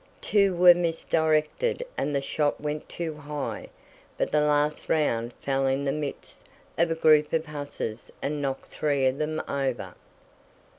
Two 0.19 0.55
were 0.55 0.73
misdirected 0.73 1.85
and 1.95 2.15
the 2.15 2.23
shot 2.23 2.59
went 2.59 2.89
too 2.89 3.13
high, 3.17 3.69
but 4.17 4.31
the 4.31 4.41
last 4.41 4.89
round 4.89 5.31
fell 5.33 5.67
in 5.67 5.85
the 5.85 5.91
midst 5.91 6.39
of 6.75 6.89
a 6.89 6.95
group 6.95 7.31
of 7.33 7.45
hussars 7.45 8.09
and 8.19 8.41
knocked 8.41 8.65
three 8.69 9.05
of 9.05 9.19
them 9.19 9.39
over. 9.47 9.93